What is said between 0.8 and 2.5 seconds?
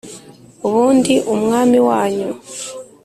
ndi umwami wanyu,